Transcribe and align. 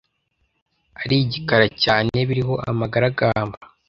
ari 1.01 1.15
igikara 1.23 1.67
cyane 1.83 2.15
biriho 2.27 2.53
amagaragamba 2.69 3.57